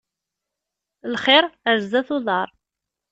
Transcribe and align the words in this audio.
Lxiṛ, 1.13 1.43
ar 1.69 1.77
zdat 1.85 2.09
uḍaṛ. 2.15 2.47